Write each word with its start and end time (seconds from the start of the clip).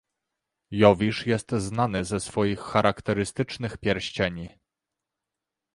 Jowisz 0.71 1.25
jest 1.27 1.51
znany 1.51 2.05
ze 2.05 2.19
swoich 2.19 2.59
charakterystycznych 2.59 3.77
pierścieni. 3.77 4.49